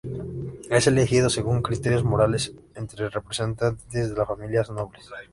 [0.71, 5.07] Es elegido según criterios morales entre representantes de las familias nobles.